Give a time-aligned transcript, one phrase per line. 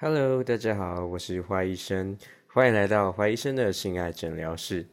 [0.00, 2.16] Hello，大家好，我是花医生，
[2.46, 4.86] 欢迎来到花医生的性爱诊疗室。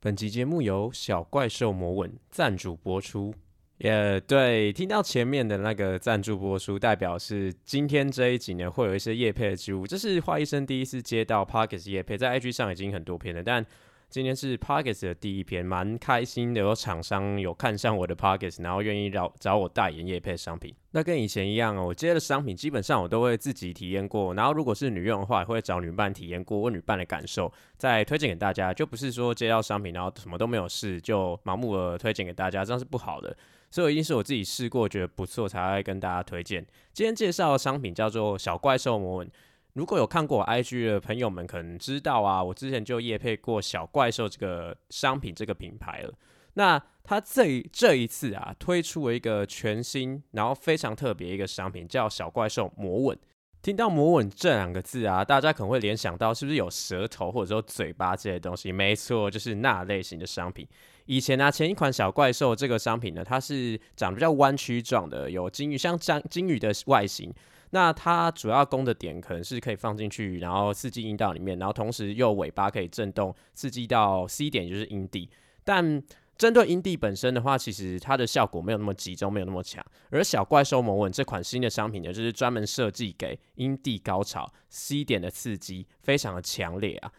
[0.00, 3.34] 本集节目由小怪兽魔吻赞助播出。
[3.76, 9.86] 也对，听到前面的那个赞助播出，代表是今天这一集呢会有一些叶配的植物。
[9.86, 13.62] 这是花医生第一次接到 Parkes 叶配，在 IG 上已经很多篇了，但
[14.10, 16.60] 今天是 Pocket 的第一篇，蛮开心的。
[16.60, 20.74] 有厂商有看上我的 Pocket，然后愿意找找我代言夜配商品。
[20.90, 28.74] 那跟以前一样哦，我接的商品基本上我都会自己体验过，然后如果是女用的话，也会找女伴体验过，问女伴的感受，再推荐给大家。
[28.74, 33.36] 就不是说接到商品然后什么都没有试，就盲目的推荐给大家，这样是不好的。
[33.70, 36.66] 所以我一定是我自己试过觉得不错，才会跟大家推荐。
[36.92, 39.30] 今天介绍的商品叫做小怪兽魔吻。
[39.74, 46.12] 如果有看过我 IG 的朋友们，可能知道啊，我之前就夜配过小怪兽这个商品这个品牌了。
[46.54, 53.18] 那它这这一次啊，推出了一个全新，然后非常特别一个商品，叫小怪兽魔吻。
[53.62, 58.72] 听到魔吻这两个字啊，大家可能会联想到是不是有舌头或者说嘴巴这些东西？
[58.72, 60.66] 没错，就是那类型的商品。
[61.04, 67.32] 以前呢，前一款小怪兽这个商品呢，它是长得比较弯曲状的，有金鱼像章金鱼的外形。
[67.72, 75.30] 那它主要攻的点可能是可以放进去，然后刺激阴道里面，然后同时又尾巴可以震动，刺激到 C 点就是阴蒂。
[75.62, 76.02] 但
[76.36, 79.84] 针对阴蒂本身的话，其实它的效果没有那么集中，没有那么强。
[80.10, 87.12] 而小怪兽魔吻这款新的商品呢，就是专门设计给阴蒂高潮 C 点的刺激，非常的强烈啊。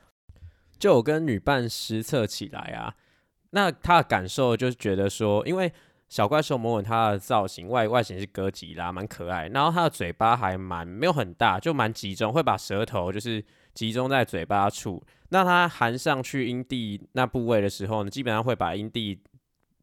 [0.78, 2.94] 就我跟女伴实测起来啊，
[3.52, 5.72] 那她的感受就是觉得说，因为。
[6.12, 9.48] 小怪兽魔吻它的造型外外形是哥吉拉，蛮可爱。
[9.48, 13.42] 然后它的嘴巴还蛮没有很大，就蛮集中，会把舌头就是
[13.74, 15.02] 集中在嘴巴处。
[15.30, 19.24] 那它含上去阴蒂那部位的时候呢，基本上会把阴蒂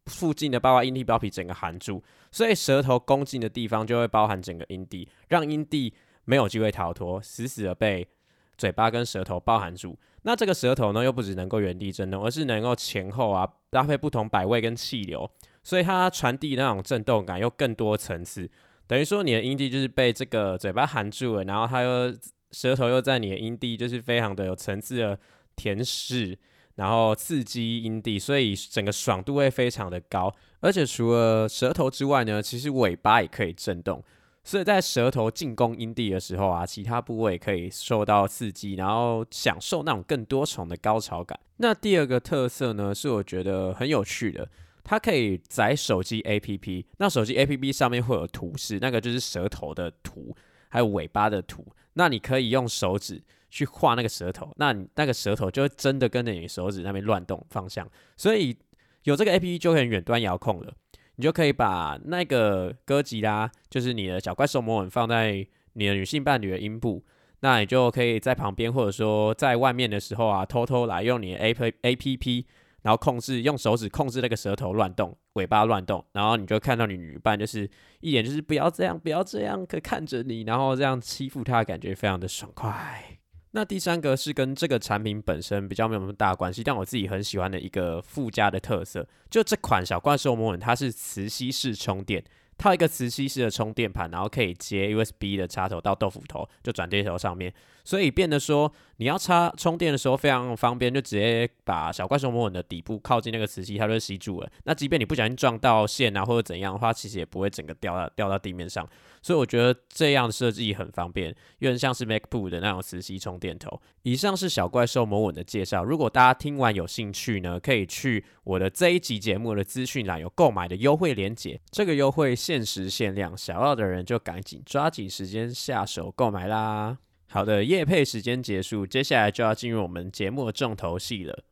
[0.05, 5.91] 附近的包括阴蒂包皮整个含住，所以舌头攻进的地方就会包含整个阴蒂，让阴蒂
[6.25, 8.07] 没有机会逃脱，死死的被
[8.55, 9.97] 嘴巴跟舌头包含住。
[10.21, 15.27] 那这个舌头呢，又不只能够原地震动，而是能够前后啊搭配不同摆位跟气流。
[15.63, 18.49] 所以它传递那种震动感又更多层次，
[18.87, 22.13] 等于说你的阴蒂就是被这个嘴巴含住了，然后它又
[22.51, 25.19] 舌头又在你的阴蒂，就是非常的有层次的
[25.55, 26.37] 甜食，
[26.75, 30.33] 然后刺激阴蒂，所以整个爽度会非常的高。
[30.61, 34.03] 而且除了舌头之外呢，其实尾巴也可以震动，
[34.43, 41.39] 所以在舌头进攻阴蒂的时候啊，其他部位可以受到刺激，然后享受那种更多重的高潮感。
[41.57, 44.49] 那第二个特色呢，是我觉得很有趣的。
[44.89, 50.35] 它可以载手机 APP，那手机 APP 上面会有图示，那个就是舌头的图，
[50.67, 51.63] 还有尾巴的图。
[51.93, 57.87] 那你可以用手指去画那个舌头，那你那个舌头就会真的跟着你手指那边乱动方向。
[58.17, 58.57] 所以
[59.03, 60.73] 有这个 APP 就可以远端遥控了，
[61.17, 67.05] 你就可以把那个歌吉拉，就是你的小怪兽魔吻放在你的女性伴侣的阴部，
[67.41, 71.37] 那你就可以在旁边或者说在外面的时候啊，偷偷来用你的
[71.83, 72.47] A P P。
[72.81, 77.69] 然后控制用手指控制那个舌头乱动，尾巴乱动，然后你就看到你女伴就是
[77.99, 83.17] 一眼就是不要这样，不要这样，可看着你，然后这样欺负她，感觉非常的爽快。
[83.51, 92.23] 那第三个是跟这个产品本身比较没有那么大关系，但我自己很喜欢的一个附加的特色，就这款小怪兽魔吻，它是磁吸式充电。
[92.59, 97.51] 套一个磁吸式的充电盘，然后可以接 USB 的插头到豆腐头，就转接头上面，
[97.83, 104.51] 所以变得说你要插充电的时候非常方便，就直接把小怪兽魔吻的底部靠近那个磁吸，它就吸住了。
[104.65, 108.87] 那即便你不小心撞到线啊或者怎样的话，其实也不会整个掉到掉到地面上。
[109.21, 113.81] 所以我觉得这样的设计很方便，有点像是 MacBook 的那种磁吸充电头。
[114.03, 115.83] 以上是小怪兽魔吻的介绍。
[115.83, 121.59] 如果大家听完有兴趣呢，可以去我的这一集节目的资讯栏有购买的优惠链接。
[121.69, 126.97] 这个优惠限时限量，想要的人就赶紧抓紧时间下手购买啦。
[127.27, 131.43] 好的，夜配时间结束，接下来就要进入我们节目的重头戏了。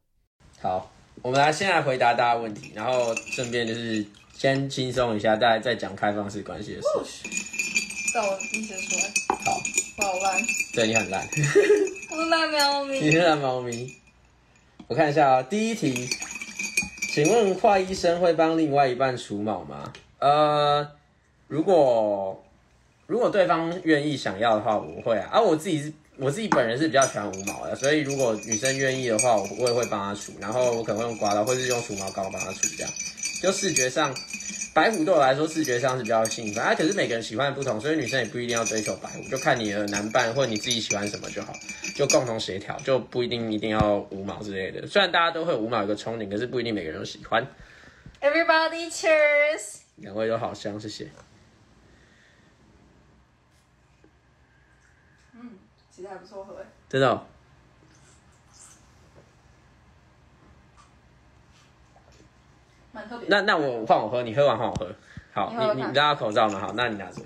[0.60, 0.92] 好，
[1.22, 4.04] 我们来先来回答大家问题，然后顺便就是
[4.34, 7.32] 先轻松一下，大家再讲开放式关系的事情。
[8.16, 9.04] 让我你先出来。
[9.46, 9.52] 好，
[10.00, 10.42] 我好烂。
[10.74, 11.24] 对你很烂。
[12.10, 12.98] 我是烂猫咪。
[13.06, 13.94] 你是烂猫咪。
[14.88, 16.10] 我看一下啊，第一题，
[17.14, 19.94] 请问华医生会帮另外一半除毛吗？
[20.20, 20.90] 呃，
[21.48, 22.44] 如果
[23.06, 25.30] 如果对方愿意想要的话，我会啊。
[25.32, 30.34] 啊，我自己我自己本人是比较喜欢无毛的，所以如果女生愿意的话，我我也会帮她除。
[30.40, 32.92] 然后我可能会用刮刀，或是用除毛膏帮她除，这样
[33.42, 34.14] 就视觉上。
[34.74, 41.52] 白虎对我来说视觉上是比较兴奋，啊，可是每个人喜欢的不同，所以女生也不一定要追求白虎，就看你的男伴或你自己喜欢什么就好，
[41.96, 44.86] 就共同协调，就不一定一定要无毛之类的。
[44.86, 47.48] 虽然大家都会有无毛一个憧憬，可是不一定每个人都喜欢。
[48.22, 49.87] Everybody cheers！
[49.98, 51.12] 两位都好香，谢谢。
[55.34, 55.60] 嗯
[55.92, 57.26] 其实还不错喝哎，真的哦、
[62.92, 63.28] 蛮特别。
[63.30, 64.96] 那那我换我喝，你喝完换我喝。
[65.34, 66.60] 好，你你你戴口罩嘛？
[66.60, 67.22] 好，那你拿着。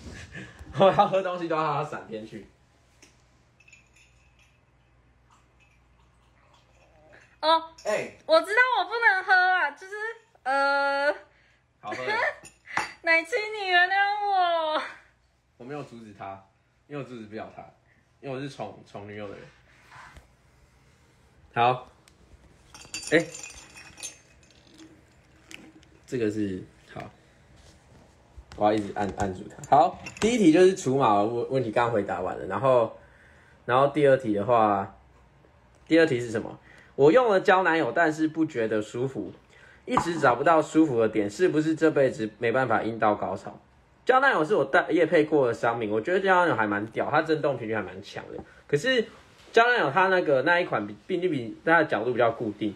[0.78, 2.46] 我要喝东西都要让它闪边去。
[7.40, 9.94] 哦，哎、我知道我不能喝啊，就是
[10.44, 11.14] 呃，
[11.82, 11.96] 好喝。
[13.02, 13.94] 奶青，你原谅
[14.24, 14.82] 我。
[15.56, 16.40] 我没有阻止他，
[16.86, 17.62] 因为我阻止不了他，
[18.20, 19.44] 因为我是宠宠女友的人。
[21.52, 21.88] 好，
[23.10, 23.26] 哎、
[26.06, 26.62] 这个是
[26.94, 27.10] 好，
[28.56, 29.76] 我要一直按按住它。
[29.76, 32.96] 好，第一题就是除毛问问题，刚刚回答完了，然后
[33.66, 34.96] 然后第二题的话，
[35.88, 36.60] 第二题是什么？
[36.94, 39.32] 我用了胶男友，但是不觉得舒服，
[39.84, 43.58] 一直找不到舒服的点，是不是这辈子没办法阴道高潮？
[44.04, 48.42] 胶男友是我带夜配过的商品，我觉得胶男友还蛮屌，它震动频率还蛮强的。
[48.66, 49.04] 可是
[49.52, 52.74] 胶男友它那个那一款比毕竟比它的角度比较固定，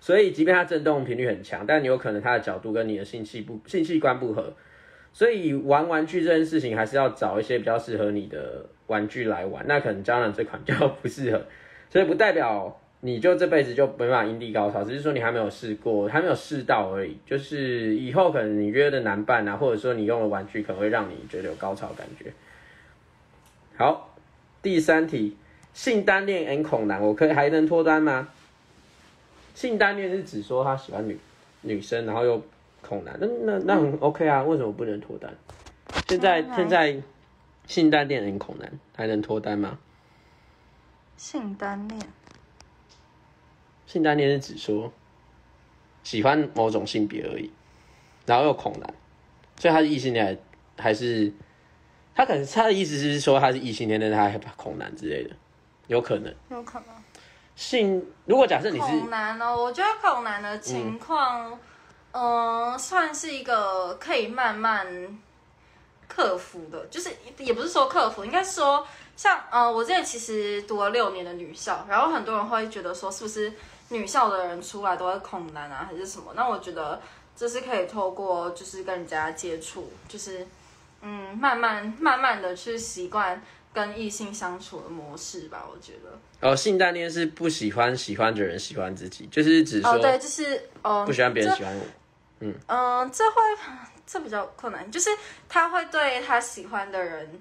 [0.00, 4.52] 所以即便它震动频率很强，但有可能它的角度跟你的性器不性器官不合，
[5.12, 9.64] 所以玩玩具这件事情还是要找一些比较适合你的玩具来玩。
[9.66, 11.42] 那可能胶囊这款就不适合，
[11.90, 17.16] 所以不代表你就这辈子就没办法阴蒂高潮，只是说你还没有试过，还没有试到而已。
[17.24, 22.32] 就是以后可能你约的男伴啊，或者说你用的玩具可能会让你觉得有高潮感觉。
[23.76, 24.16] 好，
[24.60, 25.36] 第三题，
[25.72, 28.28] 性单恋 N 恐男，我可以还能脱单吗？
[29.54, 31.16] 性单恋是指说他喜欢女
[31.62, 32.42] 女生，然后又
[32.82, 35.32] 恐男，那那那很 OK 啊，为什么不能脱单？
[36.08, 37.00] 现在现在
[37.66, 39.78] 性单恋 N 恐男还能脱单吗？
[41.16, 42.00] 性单恋，
[43.88, 44.92] 性单恋是指说
[46.04, 47.50] 喜欢某种性别而已，
[48.26, 48.94] 然后又恐男，
[49.56, 50.24] 所以他是异性恋
[50.76, 51.32] 还还是
[52.14, 55.34] 他可能他的意思是说他是异性恋，但是他还恐男之类的，
[55.86, 56.32] 有可能。
[56.50, 56.88] 有可能。
[57.56, 61.58] 性如果假设你是恐男哦，我觉得恐男的情况，
[62.12, 64.86] 嗯、算是一个可以慢慢
[66.06, 68.86] 克服的，就是也不是说克服，应该是说
[69.16, 73.52] 像呃，我之前其实读了六年的女校，然后很多人会觉得说，是不是
[73.90, 76.32] 女校的人出来都会恐男啊，还是什么？
[76.34, 77.00] 那我觉得
[77.36, 80.46] 这是可以透过就是跟人家接触，就是
[81.00, 83.40] 嗯，慢慢慢慢的去习惯
[83.72, 86.18] 跟异性相处的模式吧，我觉得。
[86.40, 91.84] 哦，性单恋是不喜欢喜欢的人喜欢自己，就是只说哦，对，就是哦，不喜欢别人喜欢我。
[92.40, 93.40] 嗯，这会
[94.06, 95.10] 这比较困难，就是
[95.48, 97.40] 他会对他喜欢的人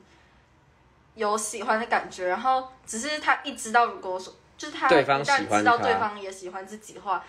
[1.13, 7.23] 有喜欢的感觉，然后只是他一知道，如果说就是他对方一旦喜欢知道他对方也喜欢自己的话，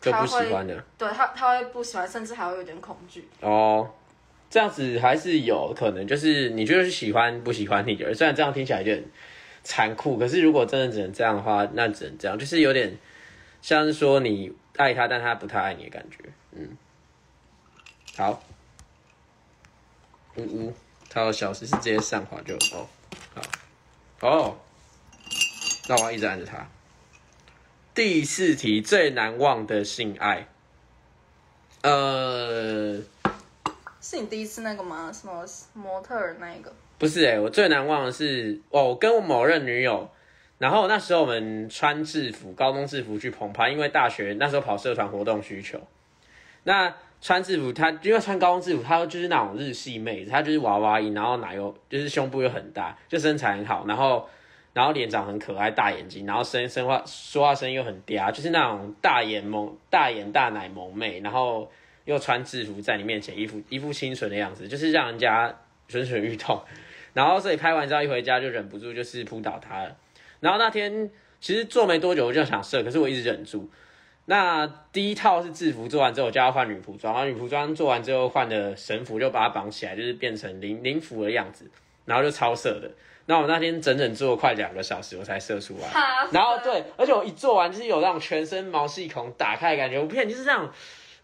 [0.00, 3.28] 就不喜欢的对他他会不喜欢，甚至还会有点恐惧。
[3.40, 3.88] 哦，
[4.50, 9.04] 这样子还是有可能，就是你就是喜欢不喜欢你的人，虽然这样听起来就很
[9.62, 12.98] 残酷，可是如果真的只能这样的话，那只能这样，就是有点
[13.62, 16.18] 像是说你爱他，但他不太爱你的感觉。
[16.50, 16.76] 嗯，
[18.16, 18.42] 好，
[20.34, 20.74] 呜呜，
[21.08, 22.88] 他的小时是直接上滑就哦，
[24.20, 24.56] 好，哦，
[25.88, 26.66] 那我要一直按着它。
[27.94, 30.48] 第四题最难忘的性爱，
[31.82, 33.02] 呃，
[34.00, 35.12] 是你第一次那个吗？
[35.12, 36.72] 什么模特儿那一个？
[36.96, 40.08] 不是哎、我最难忘的是哦，我跟我某任女友，
[40.56, 45.78] 然后那时候我们穿制服，高中制服去澎湃，因为大学那时候跑社团活动需求。
[46.64, 54.26] 那穿制服，她因为穿高中制服，她就是那种日系妹子，她就是娃娃音，然后奶油就是胸部又很大，就身材很好，然后
[54.72, 61.70] 然后脸长很可爱，大眼睛，然后声声话说话声又很嗲，就是那种大眼萌大眼大奶萌妹，然后
[62.04, 65.54] 又穿制服在你面前一副一副清纯的样子，就是让人家
[65.88, 66.58] 蠢蠢欲动。
[67.12, 69.94] 然后所以拍完照一回家就忍不住就是扑倒她了。
[70.40, 71.10] 然后那天
[71.40, 73.68] 其实做没多久我就想射，可是我一直忍住。
[74.24, 81.70] 那第一套是制服做完之后，我就要换女仆装，然后女仆装做完之后换的神服就把它绑起来，就是变成灵灵服的样子，
[82.06, 82.90] 然后就超射的。
[83.26, 85.88] 那我那天整整做了快两个小时，我才射出来。
[85.88, 90.72] 哈然后对，而且我一做完就是有那种全身毛细孔打开的感觉，我骗你就是这样，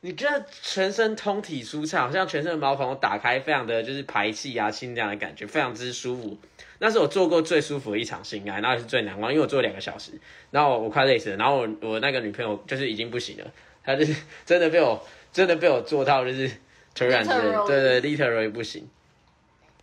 [0.00, 6.38] 你觉得全身通体舒畅，好像全身的毛孔打开，非常的就是排气啊清凉的感觉，非常之舒服。
[6.80, 10.12] 那是我做过最舒服的一场性爱，然后也是最难忘，因为我做了两个小时，
[10.52, 13.50] 然后我快累死了，然后我我那个女朋友就是已经不行了，
[13.84, 14.14] 她就是
[14.46, 16.48] 真的被我 真的被我做到就是
[16.94, 18.88] 突然之类，Literally 对对，literally 不行。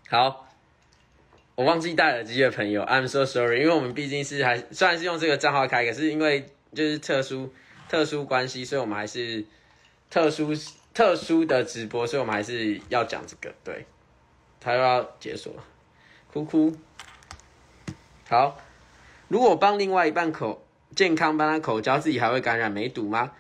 [0.10, 0.48] 好，
[1.56, 7.54] 我忘记戴耳机的朋友，I'm so sorry，因为我们毕竟是还虽然是用这个账号开，可是因为就是特殊
[7.88, 9.46] 特殊关系，所以我们还是
[10.10, 10.54] 特殊
[10.94, 13.56] 特殊的直播，所以我们还是要讲这个。
[13.64, 13.86] 对，
[14.60, 15.54] 他又要解锁，
[16.34, 16.76] 哭哭。
[18.28, 18.58] 好，
[19.30, 23.32] 如果帮另外一半口健康帮他口交，自己还会感染梅毒吗？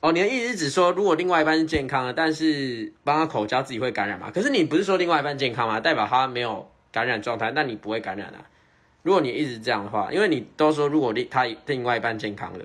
[0.00, 4.30] 哦，你的意思是指说，如果另外一半是健康的，但是帮他口交，自己会感染吗？
[4.32, 5.80] 可是你不是说另外一半健康吗？
[5.80, 8.44] 代表他没有感染状态，那你不会感染啊？
[9.02, 12.64] 如果你一直这样的话，因为你都说如果另他另外一半健康了，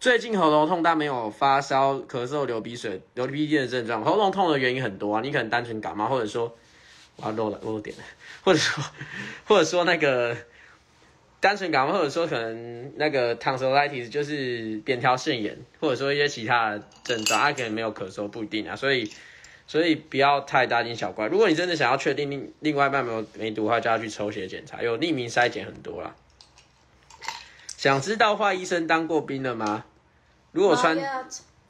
[0.00, 6.56] 最近喉咙痛但没有发烧、咳嗽、流鼻水、流鼻涕的症状，喉咙痛的原因很多啊，你可能单纯感冒，或者说
[7.16, 8.02] 我要漏了漏点了，
[8.42, 8.82] 或者说
[9.46, 10.36] 或者说那个。
[11.38, 18.74] 单纯感冒，或者说可能那个 tonsillitis 就是扁桃腺炎，或者说一些其他的症状，他可能没有咳嗽，不一定啊。
[18.74, 19.08] 所以，
[19.66, 21.26] 所以不要太大惊小怪。
[21.26, 26.14] 如果你真的想要确定另另外一半没有梅毒的话，就要去抽血检查，有匿名筛检很多啦。
[27.76, 29.84] 想知道华医生当过兵了吗？
[30.52, 30.98] 如果穿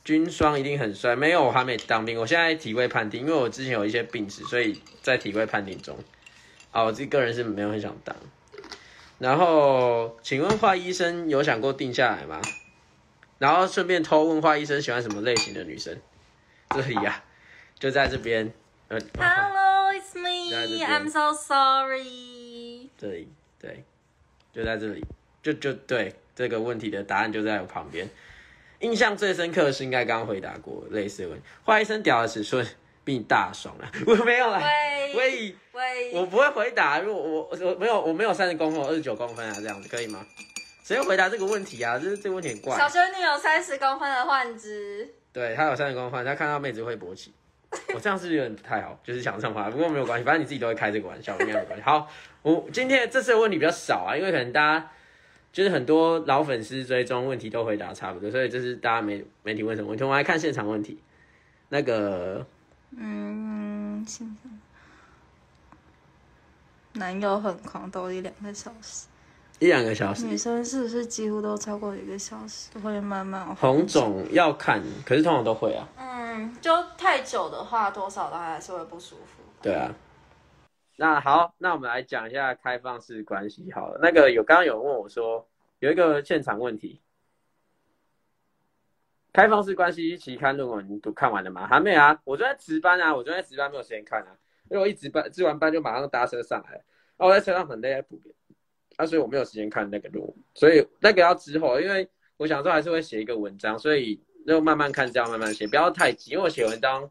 [0.05, 5.99] 军装一定很帅，没有我还没当兵，我现在体位判定，因为我之前有一些病史，所以在体位判定中。
[6.71, 8.15] 啊，我自己个人是没有很想当。
[9.19, 12.41] 然后，请问华医生有想过定下来吗？
[13.39, 15.99] 然后顺便偷问华医生喜欢什么类型的女生？
[16.71, 17.25] 这里呀，
[17.79, 18.53] 就在这边。
[18.89, 20.85] 呃， Hello, it's me.
[20.85, 22.91] I'm so sorry.
[22.97, 23.29] 这里，
[23.61, 23.85] 对，
[24.53, 25.05] 就在这里，
[25.43, 28.09] 就就对这个问题的答案就在我旁边。
[28.81, 31.45] 印象最深刻的是应该刚刚回答过类似的问题。
[31.65, 32.67] 华医生屌的尺寸。
[33.07, 34.61] 比你大爽了， 我没有了。
[35.15, 40.27] 喂喂，我不会回答，如果我我我没有我没有三十公分，我二十九公分啊，这样子可以吗？
[40.83, 41.97] 谁会回答这个问题啊？
[42.03, 42.77] 这这个问题很怪。
[42.77, 45.09] 小轩，你有三十公分的幻肢？
[45.33, 47.33] 对他有三十公分，他看到妹子会勃起。
[47.95, 51.83] 我这样是有点不太好，就是想上话，不过没有关系，反正你自己都会开这个玩笑，应该没关系。
[51.83, 52.09] 好，
[52.43, 54.91] 我今天这次的问题比较少啊，因为可能大家
[55.53, 60.99] 就是很多老粉丝追踪问题都回答差不多，所以这是大家媒媒体问什么问题，我们来看现场问题，
[61.69, 62.47] 那个。
[62.99, 64.49] 嗯，现在
[67.01, 69.09] 男友很狂，都一两个小时，
[69.59, 70.25] 一两个小时。
[70.25, 72.71] 女生是不是几乎都超过一个小时？
[72.79, 75.87] 会慢慢红肿要看，可是通常都会啊。
[75.99, 76.16] 嗯，
[76.61, 79.43] 就太久的话，多少的还是会不舒服。
[79.63, 79.95] 对啊。
[80.97, 83.71] 那好，那我们来讲一下开放式关系。
[83.73, 85.47] 好了，那个有刚刚有问我说，
[85.81, 87.03] 有一个现场问题。
[89.33, 91.67] 开放式关系期刊论文你都看完了吗？
[91.67, 94.35] 还没啊，我昨天值班啊，我昨天值班没有时间看啊，
[94.71, 96.83] 因为我一值班值完班就马上搭车上来，
[97.19, 98.07] 啊，我在车上很累在
[98.97, 107.11] 啊，所以我没有时间看那个论文，所以那个要之后，因为我想说还是会写一个文章，所以就慢慢看，这样慢慢写，不要太急，因为我写文章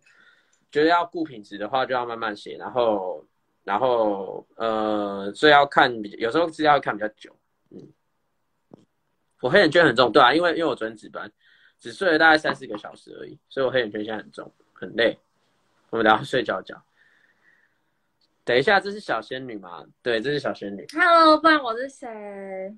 [0.71, 3.25] 觉得要顾品质的话，就要慢慢写，然后
[3.63, 7.35] 然后呃，所以要看有时候资料要看比较久，
[7.69, 7.87] 嗯，
[9.41, 11.31] 我黑眼圈很重，对啊，因为因为我昨天值班。
[11.77, 15.19] 只睡了大概三四个小时而已，所以我黑眼圈现在很重，很累。
[15.89, 16.81] 我们等下睡觉觉。
[18.45, 19.85] 等一下，这是小仙女吗？
[20.01, 20.87] 对，这是小仙女。
[20.93, 22.75] Hello，不然我是谁？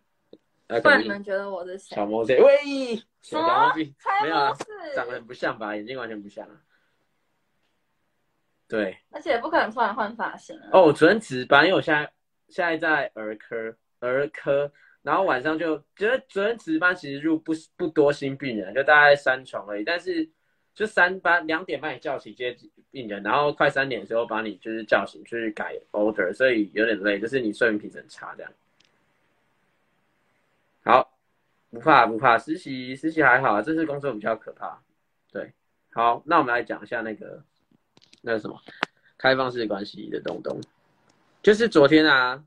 [0.67, 1.95] 不然你们觉得我是谁？
[1.95, 2.38] 小魔仙。
[2.43, 3.74] 喂，什么？
[3.75, 4.53] 没有啊，
[4.95, 5.75] 长得很不像吧？
[5.75, 6.62] 眼睛完全不像啊。
[8.67, 8.97] 对。
[9.12, 10.69] 而且不可能突然换发型啊。
[10.74, 12.12] 哦，我昨天值班，因为我现在
[12.50, 14.71] 现在在儿科，儿科。
[15.03, 19.86] 然后晚上就觉得昨天值班其实入不不多新病人，就大概三床而已。
[19.86, 20.29] 但是
[20.74, 22.53] 就三班两点半你叫起接
[22.91, 28.51] 病人，然后快三点的时候把你就是叫醒去改 order，所以有点累，就是你睡眠品质很差这样。
[30.88, 31.20] 好，
[31.70, 34.82] 不怕不怕，实习实习还好，这次工作比较可怕。
[35.34, 35.53] 对，
[35.91, 37.44] 好，那我们来讲一下那个
[38.22, 38.58] 那个什么
[39.17, 40.62] 开放式关系的东东，
[41.44, 42.41] 就是昨天啊。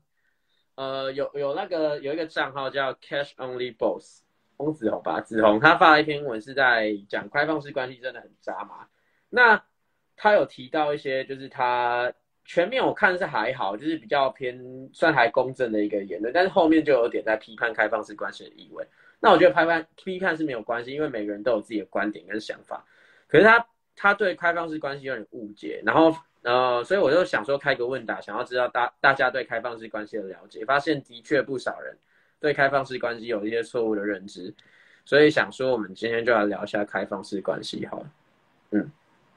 [0.73, 4.23] 呃，有有那个有一个账号叫 Cash Only Boss，
[4.57, 8.87] 翁子红吧，子红他发了一篇文是在讲开放式关系真的很渣嘛。
[9.29, 9.63] 那
[10.15, 12.11] 他有提到一些，就是他
[12.51, 14.59] 全面我看是还好，就是比较偏
[14.91, 18.85] 算还公正的一个言论，但是后面就有点在批判开放式关系的意味。
[19.21, 22.83] 那我觉得批判批判是没有关系，因为每个人都有自己的观点跟想法。
[23.29, 23.65] 可是他
[23.95, 26.13] 他对开放式关系有点误解，然后。
[26.43, 31.95] 呃，所以我就想说开个问答，想要知道大大家对开放式关系的了解，发现的确不少人
[32.39, 34.51] 对开放式关系有一些错误的认知，
[35.05, 38.11] 所以想说我们今天就来聊一下开放式关系好了。
[38.71, 38.91] 嗯，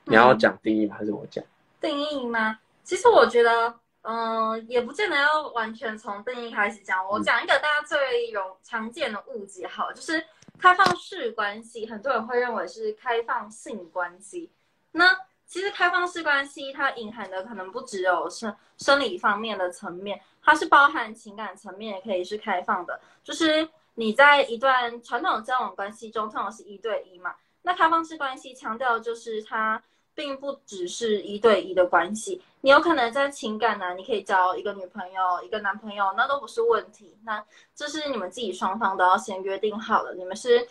[0.04, 0.96] 你要讲定义吗？
[0.98, 1.44] 还是我讲？
[1.78, 2.58] 定义吗？
[2.84, 7.04] 其实我觉得，嗯，也不见得要完全从定义开始讲。
[7.08, 10.24] 我讲一个大家最有常见的误解，好，就是
[10.58, 14.52] 开放式关系，很多人会认为是开放性关系，
[14.92, 15.18] 那。
[15.46, 22.98] 其实开放式关系它隐含的可能不只有生生理方面的层面，它是包含情感层面，也可以是开放的。
[23.22, 29.80] 就是你在一段传统交往关系中，通常是一对一嘛，那开放式关系强调的就是它
[30.14, 37.16] 并不只是一对一的关系，你有可能在情感呢，你可以交一个女朋友、一个男朋友，那都不是问题。
[37.24, 37.44] 那
[37.74, 40.66] 这是你们自己双方都要先约定好了，你们是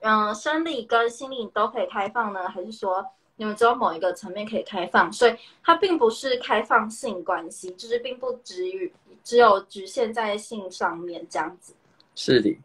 [0.00, 3.04] 嗯生理跟心理都可以开放呢，还是说
[3.36, 5.12] 你们只有某一个层面可以开放？
[5.12, 11.74] 所以它并不是开放性关系，就是并不止于只有局限在性上面这样子。
[12.14, 12.56] 是的，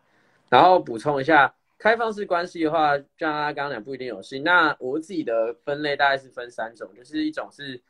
[0.48, 1.54] 然后补充一下。
[1.80, 4.44] 开放式关系的话，像他刚刚讲，不一定有性。
[4.44, 7.82] 那我自己的分类大概是分三种，就是一种是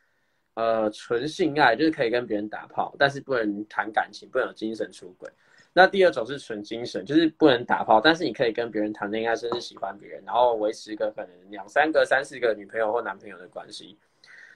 [0.53, 5.27] 呃纯性爱，就是可以跟别人打炮，但是不能谈感情，不能有精神出轨。
[5.74, 13.98] 那第二种是纯精神，就是不能打炮，但是你可以跟别人谈恋爱，甚至喜欢别人，然后维持一个可能两三个、三四个女朋友或男朋友的关系。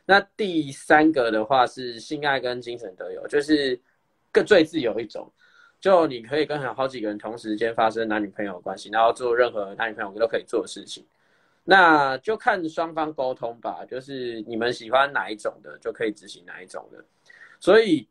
[0.06, 3.80] 那第三个的话是性爱跟精神都有，就是
[4.32, 5.32] 更最自由一种。
[5.84, 11.06] 就你可以跟很好几个人同时间发生男女朋友关系，然后做任何男女朋友都可以做的事情，
[11.66, 13.84] 那就看双方沟通吧。
[13.86, 17.04] 就是你们喜欢哪一种的，就可以执行哪一种的。
[17.60, 18.08] 所以，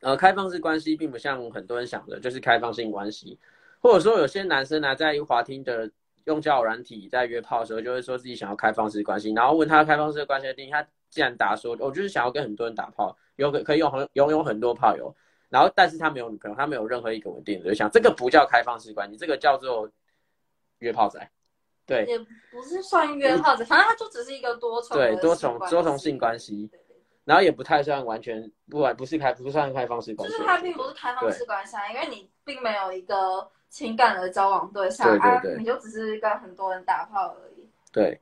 [0.00, 3.38] 呃，开放式关系并不像很多人想的，就是开放性关系，
[3.80, 5.90] 或者说有些男生呢，在滑听的
[6.24, 15.14] 用交友软体在约炮的时候，就会说自己想要开放式关系，然后问他开放式关系的定义，他竟然答说，我就是想要跟很多人打炮，有可可以用很拥有很多炮友。
[15.54, 19.88] 然后，但是他没有女朋友，他没有任何一个稳定的对象，这个不叫开放式关系，这个叫做
[20.80, 21.30] 约炮仔，
[21.86, 22.18] 对，也
[22.50, 26.68] 不是算约炮仔，反正他就只是一个多重对多重多重性关系，
[27.24, 38.20] 然后也不太算完全不完不是开不算开放式关系，就是他并不是开放式关系，因为你并没有一个情感的交往对象，啊，你就只是跟很多人打炮而已，对，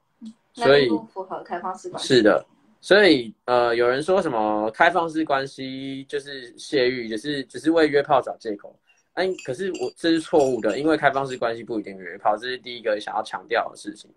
[0.52, 2.44] 所以不符合开放式关系，是的。
[2.84, 8.76] 所以，呃，有人说什么开放式关系就是泄欲，只是只是为约炮找借口。
[9.12, 14.12] 哎，可是我这是错误的，因为开放式关系不一定约炮，这是第一个想要强调的事情。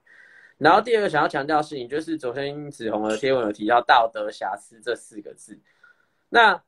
[0.57, 5.60] 然后第二个想要强调的事情就是，昨天子红的贴文有提到道德瑕疵这四个字。
[6.27, 6.59] 那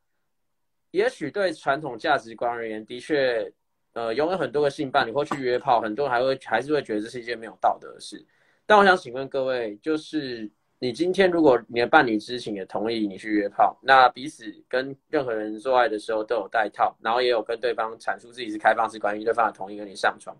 [0.91, 3.51] 也许对传统价值观而言，的确，
[3.93, 8.23] 呃，拥有很多个性伴侣或去约炮，很多人还会还是会觉得这是一件没有道德的事。
[8.67, 10.47] 但我想请问各位，就是。
[10.79, 20.37] 你今天如果你的伴侣知情也同意你去约炮，那彼此跟任何人做爱的时候都有带套，然后也有跟对方阐述自己是开放式关系，对方也同意跟你上床，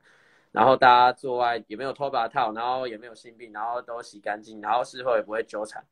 [0.52, 5.84] 然后大家做爱也没有脱拔套，然后也没有性病，然后都洗干净，然后事后也不会纠缠，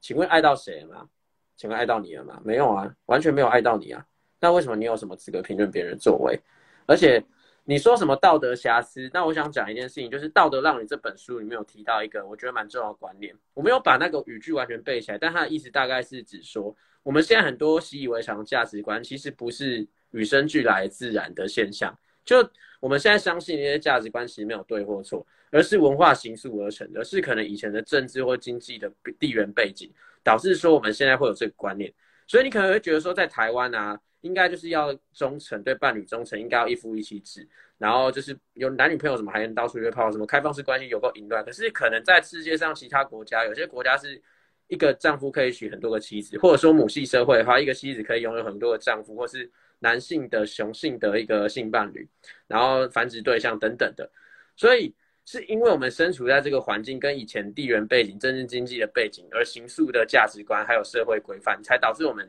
[0.00, 1.08] 请问爱到谁了吗？
[1.56, 2.38] 请问爱到你了吗？
[2.44, 4.06] 没有啊，完全没有爱到你啊，
[4.38, 6.38] 那为什么你有什么资格评论别人作为？
[6.86, 7.24] 而且。
[7.68, 9.10] 你说什么道德瑕疵？
[9.12, 13.34] 那我想讲一件事情，就是《道德让你》这本书里面有提到一个我觉得蛮重要的观念。
[13.54, 21.92] 我没有把那个语句完全背起来，但它的意思大概是指说，我们现在很多习以为常的价值观，其实不是与生俱来自然的现象。
[22.24, 22.36] 就
[22.78, 31.92] 我们现在相信那些价值观，其实没有对或错，而是文化形塑而成的，是可能以前的政治或经济的地缘背景导致说我们现在会有这个观念。
[32.28, 34.00] 所以你可能会觉得说，在台湾啊。
[34.26, 37.48] 应该就是要忠诚，对伴侣忠诚，应该要一夫一妻制。
[37.78, 41.44] 然后就是有男女朋友，什么还能到处约炮，什么开放式关系有够淫乱。
[41.44, 44.20] 可是可能在世界上其他国家，有些国家是
[44.68, 52.08] 一个丈夫可以娶很多个妻子，或者说母系社会的话，一个妻子可以拥有很多个丈夫，或是男性的雄性的一个性伴侣，
[52.46, 54.10] 然后繁殖对象等等的。
[54.56, 54.94] 所以
[55.26, 62.26] 是因为我们身处在这个环境，跟以前地缘背景、政治经济的背景而形塑的价值观，还有社会规范，才导致我们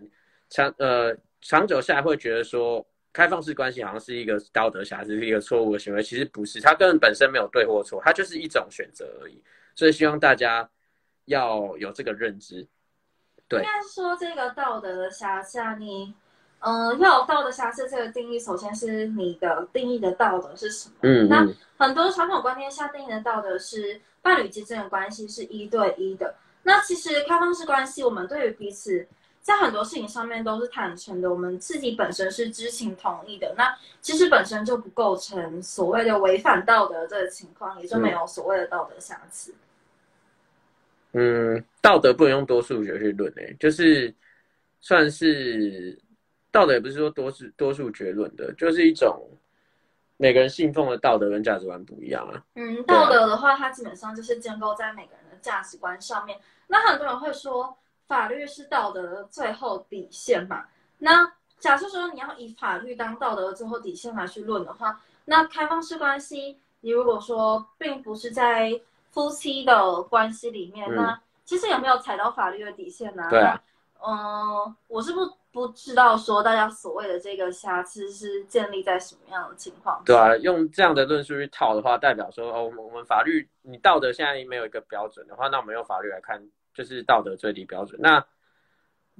[0.49, 1.15] 像呃。
[1.41, 6.03] 长久下来会觉得说，开放式关系好像是一个道德瑕疵，是一个错误的行为。
[6.03, 9.41] 其实不是，它根本本身没有对或错，它就是一种选择而已。
[9.75, 10.67] 所以希望大家
[11.25, 12.67] 要有这个认知。
[13.47, 16.13] 对，应该说这个道德的瑕疵，你，
[16.59, 20.95] 嗯，要有道德瑕疵这个定义，首先是你的定义的道德是什么？
[21.03, 21.47] 嗯，那
[21.77, 26.35] 很多传统观念下定义的道德是伴侣之间的关系是一对一的。
[26.63, 29.07] 那其实开放式关系，我们对于彼此。
[29.47, 39.55] 在很多事情上面都是坦诚的，我们自己本身是知情同意的，那其实本身就不构成所谓的违反道德这个情况，也就没有所谓的道德瑕疵。
[41.13, 44.13] 嗯，道德不能用多数决去论诶，就是
[44.81, 45.97] 算是
[46.51, 49.29] 道德也不是说多数多数决论的，就是一种
[50.17, 52.43] 每个人信奉的道德跟价值观不一样啊。
[52.55, 56.37] 嗯，道德的话，它基本上就是建构在每个人的价值观上面。
[56.67, 57.77] 那很多人会说。
[58.07, 60.65] 法律是道德的最后底线嘛？
[60.99, 73.27] 那假设说你要以法律当道德的最后底线来去论的话，那开放式关系，你如果说并不是在夫妻的关系里面，那其实有没有踩到法律的底线呢？
[73.29, 73.39] 对。
[73.39, 73.61] 啊
[73.99, 79.99] 嗯，我是不不知道说大家所谓的这个瑕疵是建立在什么样的情况？
[80.05, 86.39] 对啊，用这样的论述去套的话，代表说哦，我们我们法律你道德现在没有一个标准的话，那我们用法律来看，
[86.77, 87.99] 就是道德最低标准。
[87.99, 88.23] 那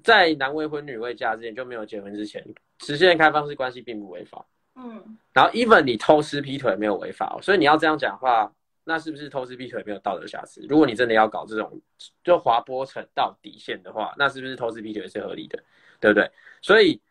[0.04, 2.46] 在男未婚女未嫁之前就没有结婚之前，
[2.82, 4.46] 实现开放式关系并不违法。
[4.76, 10.64] 嗯，然后 even 你偷吃劈腿没有违法、哦，所以你要这样讲话，那是不是偷吃劈腿没有道德瑕疵？
[10.70, 11.82] 如果你真的要搞这种
[12.24, 15.58] 就滑坡成到底线的话，那是不是偷吃劈腿是合理的？
[16.00, 16.30] 对不对？
[16.62, 17.02] 所以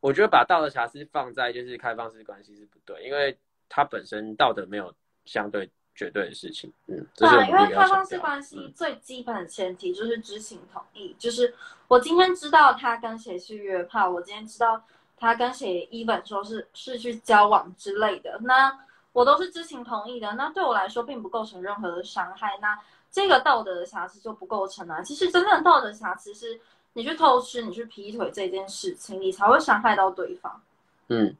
[0.00, 3.38] 我觉得把道德瑕疵放在就是开放式关系是不对，因为
[3.68, 4.92] 它本身道德没有
[5.24, 6.72] 相对绝对的事情。
[6.86, 11.54] 嗯，对，因为开放式关系嗯最基本的前提就是知情同意，就是
[11.88, 14.82] 我今天知道他跟谁去约炮，我今天知道
[15.16, 18.78] 他跟谁 even 说是是去交往之类的，那
[19.12, 22.78] 我都是知情同意的，那对我来说并不构成任何的伤害，那
[23.10, 25.02] 这个道德的瑕疵就不构成啊。
[25.02, 26.58] 其实真正的道德瑕疵是
[26.94, 30.62] 你去偷吃、你去劈腿这件事情，你才会伤害到对方。
[31.08, 31.36] 嗯，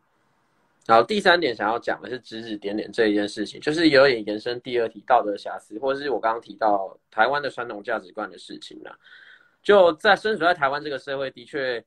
[0.87, 8.99] 然后第三点想要讲的是指指点点这一件事情，就是有点延伸第二题道德瑕疵，或者是我刚刚提到台湾的传统价值观的事情啦。
[9.63, 11.85] 就在身处在台湾这个社会，的确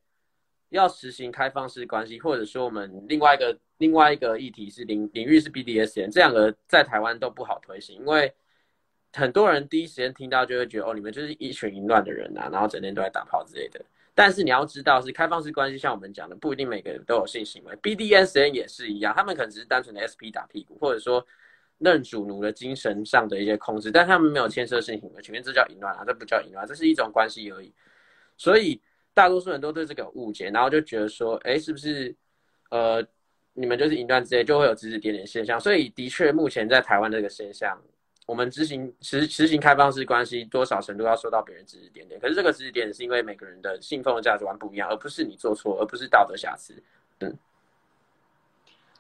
[0.70, 8.34] 要实行开放式关系，或者说我们另外一个另外一个议题是领领域是 BDSM，这两个在台湾都不好推行，因为
[9.12, 13.84] 很多人第一时间听到就会觉得哦，你们就是一群淫乱的人啊，然后整天都在打炮之类的。
[14.16, 17.76] 但是你要知道，是开放式关系，像我们讲的，不一定每个人都有性行为。
[17.84, 21.24] BDSN 也是一样，他们可能只是单纯的 SP 打屁股，或者说
[21.80, 27.74] 认主奴的精神上的一些控制，但他们没有牵涉性行为，前面这叫淫乱啊，这不叫淫乱，这是一种关系而已。
[28.38, 28.82] 所以
[29.14, 32.16] 大多数人都对这个有误解，然后就觉得说，哎，是不是
[32.70, 33.06] 呃
[33.54, 35.60] 你们就是淫乱之类，就会有指指点点现象。
[35.60, 37.78] 所以的确，目前在台湾这个现象，
[38.26, 42.20] 我们执行实实行开放式关系，多少程度要受到别人指指点点。
[42.20, 46.82] 可是这个指指点点是因为每个人的信奉的价值观不一样，而不是你做错，而不是道德瑕疵。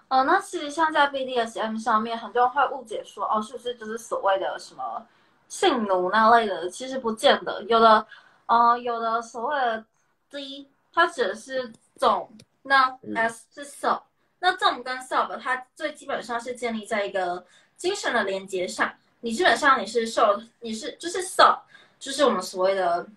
[0.08, 5.04] 呃，那其实像在 BDSM 上面，很多人会误解说，哦，是不是就是所谓的什么
[5.48, 6.70] 性奴那类的？
[6.70, 8.06] 其实不见得，有的，
[8.46, 9.84] 呃，有的所谓的
[10.30, 14.04] D，它指的是总，那嗯 S 是 sub，、
[14.38, 17.44] 那总跟 sub 它最基本上是建立在一个
[17.76, 18.94] 精神的连接上，
[19.26, 21.62] 你基本上你是受，你是就是 sub，
[22.00, 23.08] 就是我们所谓的，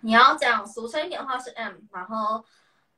[0.00, 2.44] 你要讲俗称一点的话是 M，然后。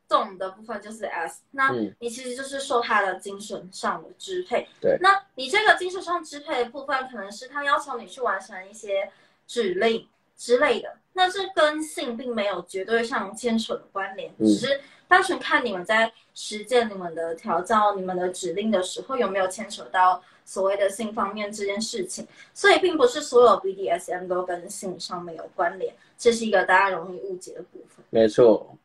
[0.09, 4.67] 重的部分就是 S，那嗯你其实就是受他的精神上的支配。
[4.81, 9.09] 对那你这个精神上支配的部分，可能是他要求你去完成一些
[9.47, 10.97] 指令之类的。
[11.13, 22.27] 那这跟性并没有绝对上牵扯的关联，嗯只是单纯看你们在实践你们的调教、你们的指令的时候有没有牵扯到所谓的性方面这件事情。
[22.53, 28.05] 所以，并不是所有 BDSM 都跟性上面有关联，这是一个大家容易误解的部分。
[28.11, 28.77] 没错，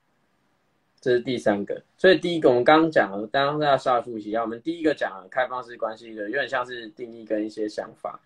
[1.01, 1.81] 这是第三个。
[1.97, 8.19] 所以第一个我们刚刚讲了，刚刚大家稍微复习一下，我们第一个讲了开放式关系的，有点像是定义跟一些想法，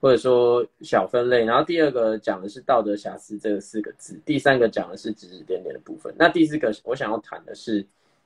[0.00, 1.44] 或者说小分类。
[1.44, 6.14] 然后第二个讲的是道德瑕疵这四个字，第三个讲的是指指点点的部分。
[6.16, 7.84] 那第四个我想要谈的是，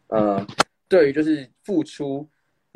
[0.09, 0.47] 呃，
[0.89, 2.27] 对于就是付出，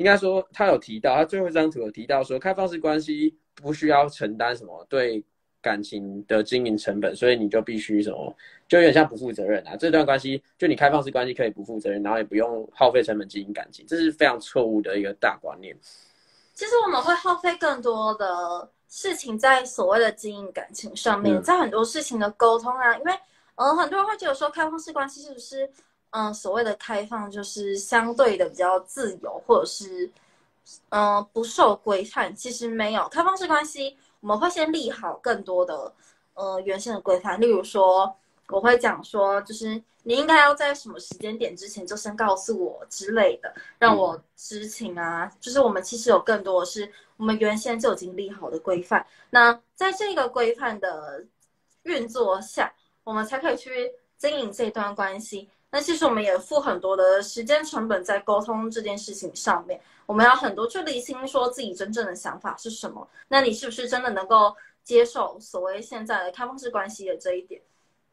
[0.03, 5.23] 应该说他有提到，他最后一张图有提到说，开放式关系不需要承担什么对
[5.61, 8.35] 感情的经营成本，所以你就必须什么，
[8.67, 9.77] 就有点像不负责任啊。
[9.77, 15.73] 这段关系就你开放式关系可以不负责任，然后也不用耗费成本经营感情，这是非常错误的一个大观念。
[16.53, 23.13] 其实我们会耗费更多的事情在所谓的经营感情上面，嗯在很多事情的沟通啊，因为
[23.55, 25.71] 呃很多人会觉得说开放式关系是不是
[26.13, 30.09] 嗯、呃所谓的开放就是相对的比较自由，或者是
[30.89, 35.93] 嗯、呃不受规范，其实没有开放式关系，我们会先立好更多的
[36.33, 38.15] 呃原先的规范，例如说
[38.47, 39.83] 我会讲说就是。
[40.05, 45.31] 你应该要在什么时间点之前就先告诉我之类的，让我知情啊。
[45.39, 49.07] 就是我们其实有更多的是我们原先就已经立好的规范。
[49.29, 51.23] 那在这个规范的
[51.83, 52.73] 运作下，
[53.05, 55.49] 我们才可以去经营这段关系。
[55.73, 63.07] 那其实我们也付很多的时间成本在沟通这件事情上面，我们要很多去理清说自己真正的想法是什么。
[63.27, 67.59] 那你是不是真的能够接受所谓现在的开放式关系的这一点？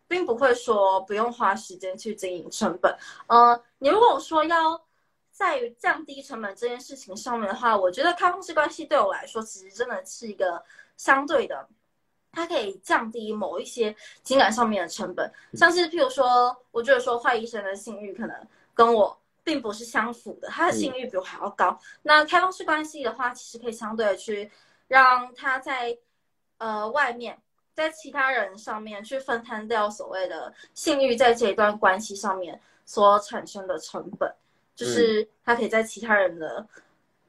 [0.09, 2.96] 并不会说不用花时间去经营成本。
[3.27, 4.83] 呃，你如果说要
[5.31, 10.64] 在于降低成本这件事情上面的话，我觉得开放式关系对我来说，其实真的是一个
[10.96, 11.68] 相对的，
[12.32, 18.36] 它可以降低某一些情感上面的成本，像是譬如说，我觉得说坏医生的性欲可能
[18.74, 21.78] 跟我并不是相符的，他的性欲比我还要高。
[22.02, 24.50] 那开放式关系的话，其实可以相对的去
[24.88, 25.96] 让他在
[26.58, 27.38] 呃外面。
[27.72, 34.30] 在其他人上面去分摊掉所谓的性欲在这一段关系上面所产生的成本，
[34.74, 36.66] 就是他可以在其他人的，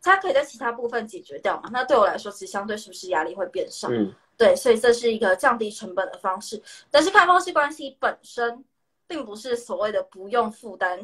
[0.01, 1.69] 他可以在其他部分解决掉嘛？
[1.71, 3.87] 那对我来说，其实相对是不是压力会变少？
[3.91, 6.59] 嗯，对，所以这是一个降低成本的方式。
[6.89, 8.65] 但是开放式关系本身
[9.05, 10.99] 并不是所谓的不用负担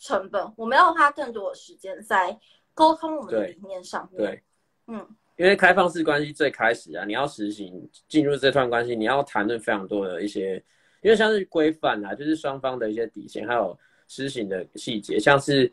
[0.00, 2.36] 成本，我们要花更多的时间在
[2.74, 4.20] 沟通我们的理念上面。
[4.20, 4.42] 对，
[4.88, 10.56] 嗯，因为开放式关系最开始啊，你要实行进入这段关系，你要谈论非常多的一些，
[11.02, 15.72] 因为像是规范啊，就是双方的一些底线，还有施行的细节，像是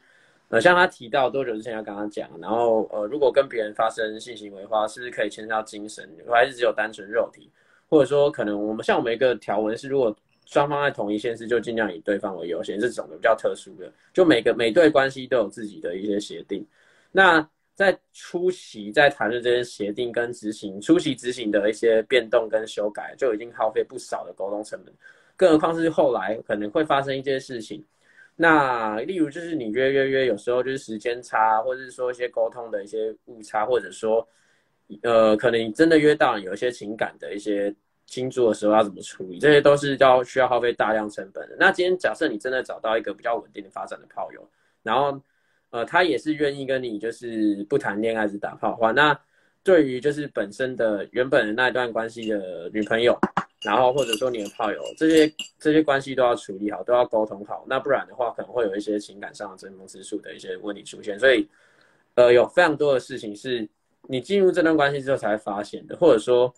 [0.49, 7.49] 呃，像他提到多久之前要跟他讲，然后呃，如果跟别人发生性行为的话，是不是可以牵涉到精神，还是只有单纯肉体？
[7.89, 16.65] 或者说，可能我们像我们一个条文是，如果双方在同一县市，就尽量以对方为优先，这种的比较特殊的，就每个每对关系都有自己的一些协定。
[17.11, 24.93] 那在初期在谈论这些协定跟执行，初期执行的一些变动跟修改，就已经耗费不少的沟通成本，
[25.35, 27.83] 更何况是后来可能会发生一些事情。
[28.39, 34.25] 那例如就是你约约约，有时候就是时间差，或者是说一些沟通的一些误差，或者说，
[35.01, 37.73] 呃，可能真的约到有一些情感的一些
[38.05, 41.55] 倾注的时候要怎么处理，这些都是要需要耗费大量成本的。
[41.59, 44.47] 那今天假设你真的找到一个比较稳定的发展的炮友，
[44.83, 45.19] 然后
[45.71, 49.19] 呃他也是愿意跟你就是不谈恋爱只打炮的话，那
[49.67, 53.19] 对于就是本身的原本的那一段关系的女朋友，
[53.65, 61.19] 然后或者说你的炮友，这些这些关系都要处理好，都要沟通好，那不然的话可能会有一些情感上的争风吃醋的一些问题出现。
[61.19, 61.45] 所以
[62.15, 63.67] 呃有非常多的事情是
[64.03, 66.53] 你进入这段关系之后才发现的，或者说。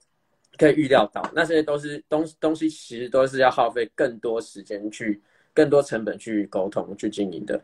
[0.57, 5.21] 可以预料到，那些都是东东西，其实都是要耗费更多时间去、
[5.53, 7.61] 更多成本去沟通、去经营的。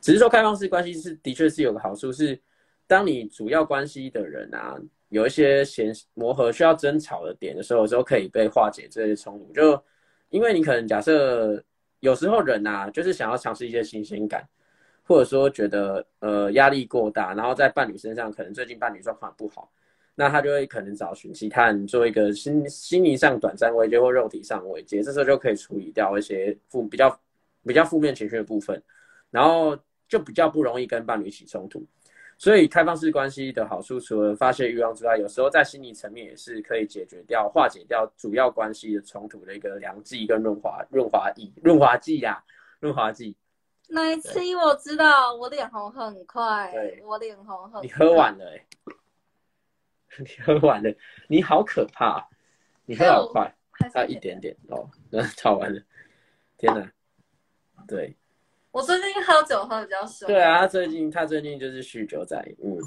[0.00, 2.38] 只是说开放式关系是的确是有个好处是，
[2.88, 4.76] 当你主要关系的人啊
[5.10, 9.52] 有一些嫌磨合需要争吵的点的时候，有时候可以被化解这些冲突。
[9.52, 9.80] 就
[10.30, 11.62] 因为你可能假设
[12.00, 14.44] 有时候人啊，就是想要尝试一些新鲜感，
[15.04, 19.70] 或者说觉得呃压力过大，然后在伴侣身上可能最近伴侣状况不好。
[20.14, 27.20] 那他就会可能找寻其他人做一个心心理上短暂慰藉或肉体上慰藉，这时候就可以处理掉一些负比较
[27.64, 28.82] 比较负面情绪的部分，
[29.30, 31.86] 然后就比较不容易跟伴侣起冲突。
[32.38, 42.42] 所以开放式关系的好处，除了发泄欲望之外，有时候在心理层面也是可以解决掉、化解掉主要关系的冲突的一个良剂跟润滑润滑剂、润滑剂呀、
[42.78, 43.36] 润滑剂。
[43.88, 46.72] 那一次我知道我脸红很快，
[47.04, 47.82] 我脸红很。
[47.82, 48.66] 你喝完了、欸，
[50.18, 50.94] 你喝完了，
[51.28, 52.28] 你好可怕、
[52.86, 53.54] 你喝好快。
[53.80, 55.80] 还差一点点哦，那 吵完了，
[56.56, 56.92] 天哪！
[57.86, 58.16] 对
[58.70, 60.26] 我最近喝酒喝的比较少。
[60.26, 62.78] 对啊，他最近他最近就是酗酒仔，嗯，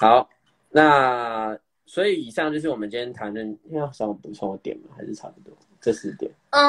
[0.00, 0.28] 好，
[0.70, 4.94] 那所以以上就是我们今天谈论，要想我补充的点吗？
[4.96, 6.30] 还是差不多这四点？
[6.50, 6.62] 嗯，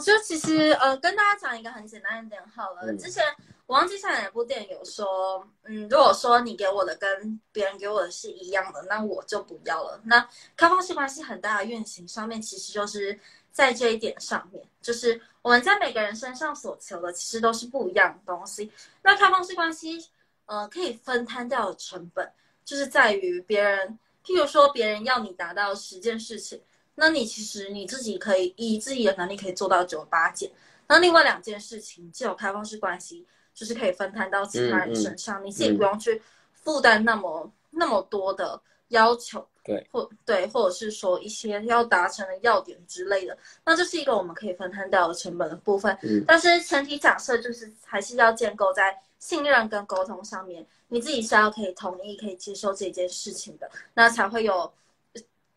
[0.00, 2.82] 就其实呃，跟大家讲一个很简单的点好了。
[2.82, 3.24] 嗯之前
[3.68, 10.00] 我忘记上哪部电影有说，嗯，如果说你给我的跟别人给我的是一样的，那我就不要了。
[10.04, 10.26] 那
[10.56, 13.20] 开放式关系很大的运行上面，其实就是
[13.52, 18.72] 在这一点上面，就是我们在每个人身上所求的，其实都是不一样的东西。
[19.02, 20.02] 那开放式关系，
[20.46, 22.32] 呃，可以分摊掉的成本，
[22.64, 26.62] 就是在于别人，譬如说别人要你达到十件事情。
[26.94, 30.50] 那你其实你自己可以以自己的能力可以做到九八件，
[30.88, 33.24] 那另外两件事情既有开放式关系，
[33.58, 45.92] 就是可以分摊到其他人身上，你自己不用去负担那么那么多的要求，对，或对，或者是说一些要达成的要点之类的，那这是一个我们可以分摊掉的成本的部分。
[46.04, 54.72] 嗯但是前提假设就是还是要建构在信任跟沟通上面，你自己是要可以同意、可以接受这件事情的，那才会有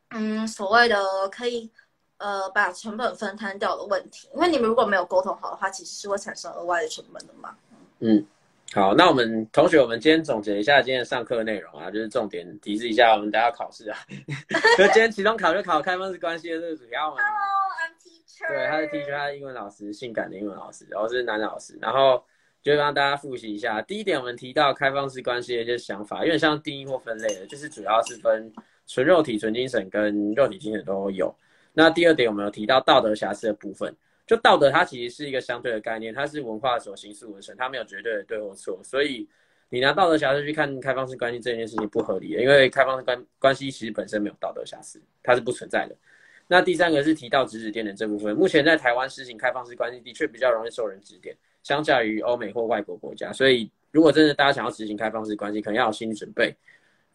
[0.10, 1.70] 嗯所谓的可以
[2.18, 4.28] 呃把成本分摊掉的问题。
[4.34, 7.56] 因为你们如果没有沟通好的话，其实是会产生额外的成本的嘛。
[8.04, 8.26] 嗯，
[8.74, 13.98] 好，那我们同学，我们今天总结一下今天上课内容啊，就是重点提示一下，我们大家考试啊，
[14.76, 17.18] 就今天期中考就考开放式关系的这个主要嘛。
[17.18, 18.48] I'm teacher。
[18.48, 22.24] 对，他是 teacher，他是英文老师，性感的英文老师，然后是男老师，然后
[22.64, 23.80] 就让大家复习一下。
[23.84, 28.52] 第一点，我们提到开放式关系的一些想法，有点像定义或分类的，就是主要是分
[28.88, 31.32] 纯肉体、纯精神跟肉体、精神都有。
[31.72, 33.96] 那第二点，我们有提到道德瑕疵的部分，
[34.32, 39.28] 就道德它其实是一个相对的概念，它是文化所形塑而成，它没有绝对的对或错，所以
[39.68, 45.96] 你拿道德瑕疵去看开放式关系这件事情不合理的，因为开放式关关系其实本身没有道德瑕疵，它是不存在的。
[46.48, 56.56] 那第三个是提到指指点点这部分，目前在台湾实行开放式关系的确比较容易受人指点，相较于欧美或外国国家，所以如果真的大家想要执行开放式关系，可能要有心理准备。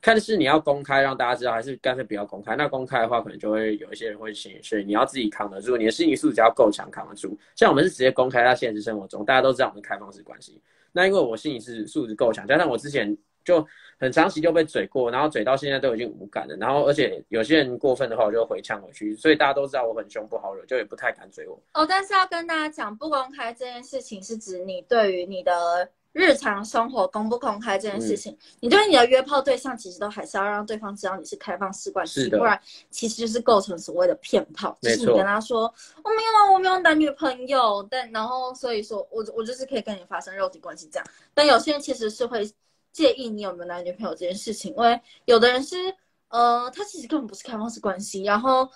[0.03, 2.55] 看是你要公开让大家知道，还是干脆不要公开。
[2.55, 7.37] 那公开的话，可能就会有一些人会显示你要自己扛得住，你的心理素质要够强，扛得住。
[7.57, 10.61] 像我们是直接公开在现实生活中，大家都知道我们开放式关系。
[10.93, 13.67] 那因为我心理是素质够强，加上我之前就
[13.99, 16.55] 很长期就被嘴过，然后嘴到现在都已经无感了。
[16.57, 19.17] 然后而且有些人过分的话，我就回呛回去。
[19.17, 21.61] 所以大家都知道我很凶不好惹，就也不太敢嘴我。
[21.75, 25.91] 哦，但是要跟大家讲，不公开这件事情是指你对于你的。
[26.17, 32.59] 日常生活公不公开这件事情，你对你的约炮对象其实都还是要让对方知道你是开放式关系，不然
[32.91, 34.75] 其实就是构成所谓的骗炮。
[34.81, 35.65] 就是你跟他说
[36.03, 41.07] 我没有啊，我没有男女朋友，但然后所以说我我就是可以跟你发生肉体关系这样。
[41.35, 42.51] 但有些人其实是会
[42.93, 45.77] 介意你有没有男女朋友这件事情，因为有的人是
[46.29, 48.67] 呃他其实根本不是开放式关系，然后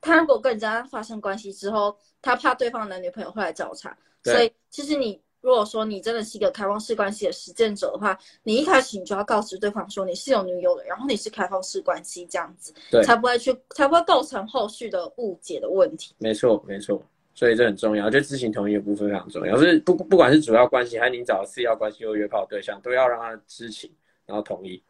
[0.00, 5.20] 他如果跟人家发生关系之后，他怕对方男女朋友会来找茬，所以其实你。
[5.46, 16.16] 如果说你真的是一个开放式关系的实践者的话，你一开始你就要告知对方说你是有女友的，然后你是开放式关系这样子，对，才不会去才不会构成后续的误解的问题。
[16.18, 17.00] 没错，没错，
[17.32, 19.56] 所以这很重要，就知情同意的部分非常重要。
[19.56, 23.88] 是不不管是主要关系还是你找次要关系或约炮对象，都要让他知情，
[24.26, 24.82] 然后同意。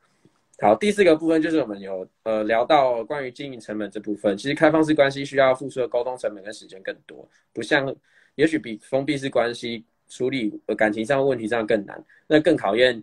[0.63, 7.95] 好，第四个部分就是我们有呃聊到关于经营成本这部分，其实开放式关系需要付出的沟通成本跟时间更多，不像
[8.37, 9.85] 也许比封闭式关系。
[10.09, 13.03] 处理感情上问题上更难，那更考验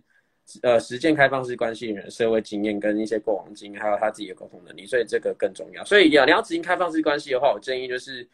[0.62, 5.84] 呃实践开放式关系人社会经验跟一些过往经验，还有他自己的沟通能力，所以这个更重要。
[5.84, 8.26] 所以要你要执行开放式关系的话，我建议就是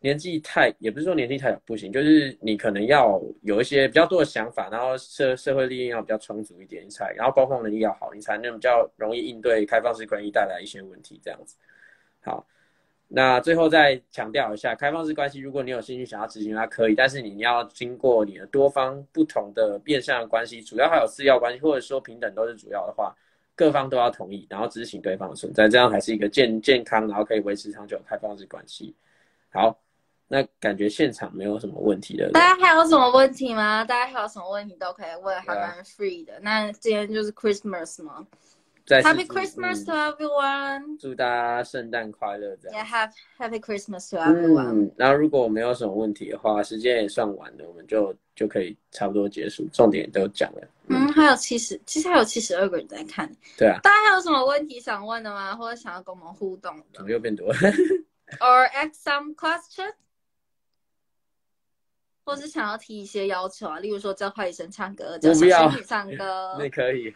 [0.00, 11.56] 年纪太也不是说年纪太小不行，就是你可能要有一些比较多的想法，然后社社会历练要比较充足一点，你才然后沟通能力要好，你才能比较容易应对开放式关系带来一些问题这样子。
[12.22, 12.46] 好。
[13.12, 23.12] 那最后再强调一下，开放式关系，如果你有兴趣想要执行，它可以，但是你要经过你的多方不同的变相关系，主要还有次要关系，或者说平等都是主要的话，
[23.56, 28.94] 各方都要同意，然后执行对方的存在，这样才是一个健健康，然后可以维持长久的开放式关系。
[29.52, 29.76] 好，
[30.28, 33.84] 那感觉现场没有什么问题的，大家还有什么问题吗？
[33.84, 36.38] 大家还有什么问题都可以问，还蛮 free 的。
[36.42, 38.24] 那今天就是 Christmas 吗
[38.86, 40.98] ？Happy Christmas to everyone！
[40.98, 42.56] 祝大家圣诞快乐！
[42.56, 44.86] 这样，Yeah，Have Happy Christmas to everyone！
[44.86, 50.68] 嗯，然后如果没有什么问题的话，时间也算晚了，我们就就可以差不多结束，重点都讲了。
[50.88, 53.30] 嗯，还有七十，其实还有七十二个人在看。
[53.56, 53.78] 对啊。
[53.82, 55.54] 大家还有什么问题想问的吗？
[55.54, 56.84] 或者想要跟我们互动的？
[56.94, 57.52] 怎么又变多？
[58.38, 59.92] Or ask some question？
[62.22, 63.80] 或是想要提一些要求啊？
[63.80, 66.54] 例如说叫快医生唱歌，叫小仙女唱歌。
[66.60, 67.12] 那可以，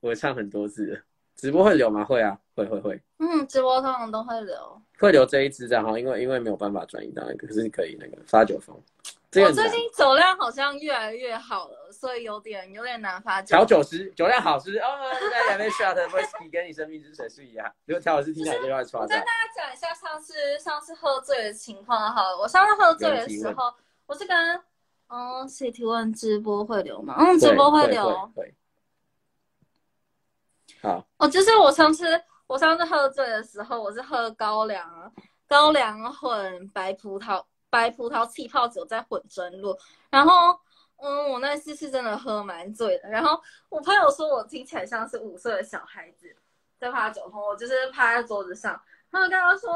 [0.00, 0.10] 我。
[0.10, 1.02] 我唱很多次，
[1.36, 2.04] 直播会留吗？
[2.04, 3.00] 会啊，会会会。
[3.18, 4.82] 嗯，直播通常都会留。
[4.98, 8.76] 会留这一支账号，因为因为没有办法转移到那个，可是可以那个发酒疯。
[9.36, 13.40] 我最近酒量好像越来越好了，所以有点有点难发。
[13.42, 14.84] 调酒师，酒量好是哦，
[15.30, 17.72] 在两杯 shot whisky 跟你生命之水是一样。
[17.86, 22.36] 如果调酒师听起来就会我跟大家讲一下上次上次喝醉的情况好了。
[22.36, 23.72] 我上次喝醉的时候，
[24.06, 24.60] 我是跟
[25.06, 27.14] 嗯谁提问直播会留吗？
[27.16, 28.28] 嗯，直播会留。
[30.82, 32.06] 好，哦，就是我上次
[32.46, 35.12] 我上次喝醉的时候，我是喝高粱
[35.46, 40.58] 高粱混白葡萄白葡萄气泡酒再混真露，然后
[40.96, 43.10] 嗯，我那次是真的喝蛮醉的。
[43.10, 43.38] 然后
[43.68, 46.34] 我朋友说我听起来像是五岁的小孩子
[46.78, 48.80] 在趴酒疯，我就是趴在桌子上，
[49.12, 49.70] 他就跟他说，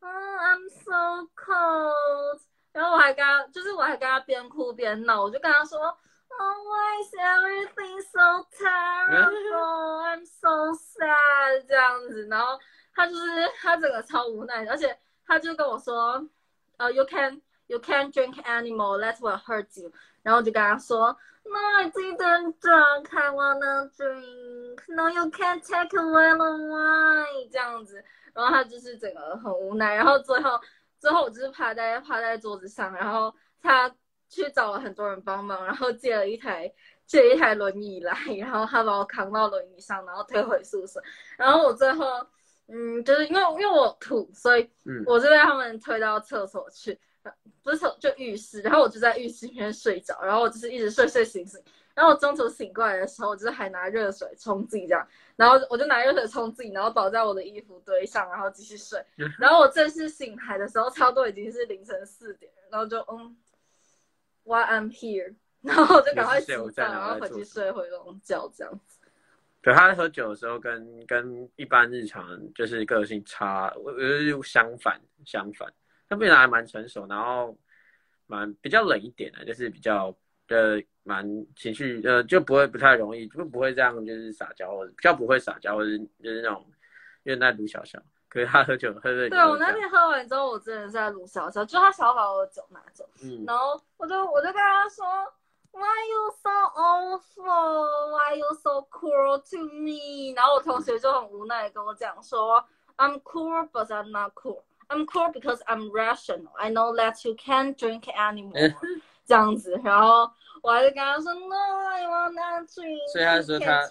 [0.00, 2.40] 嗯，I'm so cold，
[2.72, 5.96] 然后我还跟他就是我还跟他边哭边闹，我就跟他说。
[6.40, 10.02] Oh, why is everything so terrible?
[10.02, 11.64] I'm so sad.
[11.68, 12.58] 这样子，然后
[12.94, 16.26] 他就是他整个超无奈，而且他就跟我说，
[16.78, 18.98] 呃，You can you can drink anymore.
[19.00, 19.92] That will hurt you.
[20.22, 23.16] 然后就跟他说，No, I didn't drink.
[23.16, 24.82] I wanna drink.
[24.88, 27.50] No, you can't take away the wine.
[27.52, 28.02] 这样子，
[28.34, 30.60] 然后他就是整个很无奈，然后最后
[30.98, 33.94] 最后我就是趴在趴在桌子上，然后他。
[34.32, 36.72] 去找了很多人帮忙，然后借了一台
[37.04, 41.02] 借一台轮椅来， 然后他把我扛到轮椅上，然后推回宿舍。
[41.36, 42.06] 然后我最后，
[42.68, 44.70] 嗯，就是因为因为我吐，所以
[45.04, 46.98] 我就被他们推到厕所去，
[47.62, 48.62] 不是厕就浴室。
[48.62, 51.62] 然后我就在浴室里面睡着，然后我就是一直睡睡醒醒。
[51.94, 55.06] 然后我中途醒过来的时候，我就是还拿热水冲自己这样，
[55.36, 58.98] 然后我就拿热水冲自己，然后倒在我的衣服堆上，然后继续睡。
[59.38, 63.36] 然后我正式醒来的时候，差不多已经是凌晨四点，然后就嗯。
[64.44, 68.98] Why I'm here， 然后我就赶快洗澡，然后回去睡回笼觉这样子。
[69.62, 75.72] 对，他喝酒的时候跟跟一般日常就是个性差，我觉得相反相反。
[76.08, 77.56] 他变得还蛮成熟，然后
[78.26, 80.14] 蛮比较冷一点的，就是比较
[80.48, 81.24] 呃蛮
[81.54, 86.66] 情绪，呃，就不会不太容易，就不会这样就是撒娇，或者比较不会撒娇，或者就是那种
[87.22, 89.28] 因为那卢小小，可是他喝酒喝的。
[89.28, 95.04] 对我那天喝完之后，我真的是在卢小小，就他想要把我的酒拿走，嗯，然后我就我就跟他说
[95.72, 98.10] ，Why you so awful?
[98.16, 100.32] Why you so cruel to me?
[100.34, 102.64] 然后我同学就很无奈跟我讲说
[102.96, 104.62] ，I'm cruel but I'm not cruel.
[104.88, 106.52] I'm cruel because I'm rational.
[106.54, 108.74] I know that you can't drink anymore.
[109.26, 110.30] 这样子，然后
[110.62, 113.12] 我还是跟他说，No, I want not drink.
[113.12, 113.86] 所以他说他.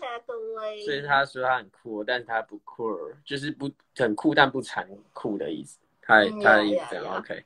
[0.86, 5.78] 所以他说他很酷，但是他不酷，就是不很酷但不残酷的意思。
[6.02, 7.46] 他嗯他的意思 OK。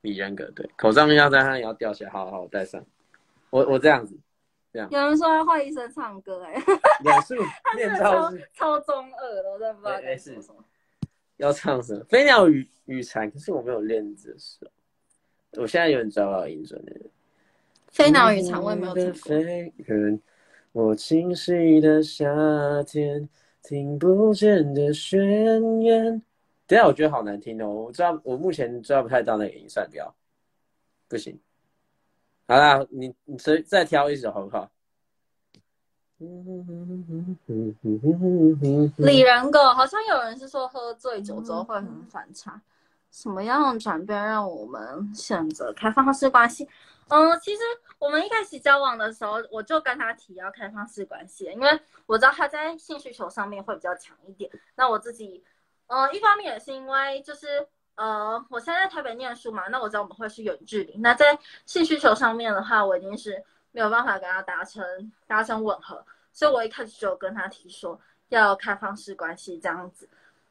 [0.00, 2.84] 比人格对，口罩要戴上，也要掉下来，好好我戴上。
[3.48, 4.14] 我我这样子，
[4.70, 6.52] 这样有人说要换医生唱歌、哎，
[7.02, 10.62] 忍术 他真的练超超中二的，我真的不知道该说什么。
[11.38, 12.04] 要唱什么？
[12.04, 14.66] 飞鸟与与蝉，可是我没有练这首。
[15.52, 16.92] 我现在有点抓不到音准了。
[17.94, 19.12] 飞鸟与蝉我也没有听过。
[19.12, 20.20] 飞人，
[20.72, 22.26] 我清晰的夏
[22.82, 23.28] 天，
[23.62, 26.20] 听不见的宣言。
[26.66, 30.12] 等下我觉得好难听哦，我抓我目前抓不太到那个音，算掉，
[31.06, 31.38] 不行。
[32.48, 34.68] 好啦，你你再再挑一首好不好？
[38.96, 42.60] 李仁狗好像有人是说喝醉酒之后会很反差，
[43.12, 46.68] 什么样的转变让我们选择开放式关系？
[47.08, 47.62] 嗯，其实
[47.98, 54.50] 我们一开始交往的时候，我就跟他提要开放式关系，因为我知道他在性需求上面会比较强一点。
[54.74, 55.44] 那我自己，
[55.86, 60.96] 嗯，一方面也是因为就是呃，我现在在台北念书嘛，那我知道我们会是远距离。
[60.98, 68.00] 那在性需求上面的话，我一定是没有办法跟他达成达成吻合，所以我一开始就有跟他提说
[68.30, 70.08] 要开放式关系这样子。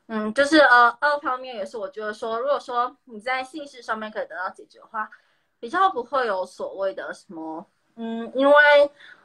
[0.08, 5.10] 嗯，就是呃，二方面也是我觉得说，如果说你在性事上面可以得到解决的话，
[5.64, 8.54] 比较不会有所谓的什么，嗯，因为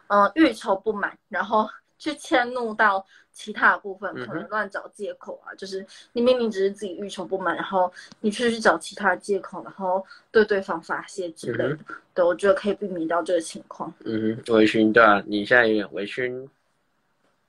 [0.06, 1.68] 呃欲求不满，然后
[1.98, 11.78] 去迁怒到其他的部分，可能乱找借口啊，就是你明明只是自己欲求不满，然后你却去找其他的借口，然后对对方发泄之类的。
[12.14, 13.92] 对，我觉得可以避免掉这个情况。
[14.04, 16.48] 嗯哼，微醺对啊，你现在有点微醺，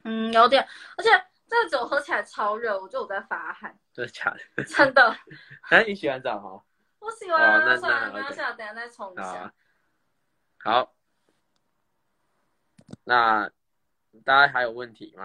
[0.03, 0.67] 嗯，有点，
[0.97, 1.11] 而且
[1.47, 4.63] 这个酒喝起来超热，我觉得我在发汗，真的假的？
[4.65, 5.15] 真的。
[5.69, 6.63] 哎，你洗完澡哈？
[6.99, 9.53] 我喜欢啊，哦那算了，那没关系啊，等一下再冲一下
[10.57, 10.93] 好
[13.03, 13.49] 那
[14.25, 15.23] 大家还有问题吗？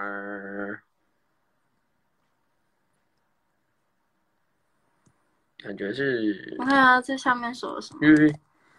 [5.59, 8.01] 感觉是我，看下这下面说了什么？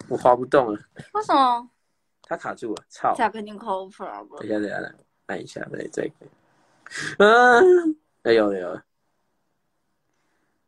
[0.07, 0.79] 我滑不动了，
[1.13, 1.67] 为什么？
[2.21, 3.15] 它卡住了，操！
[3.15, 4.05] 才跟你 cover
[4.37, 6.27] 等一下，等一下，来按一下，对，这个，
[7.17, 8.84] 嗯，哎有了有了，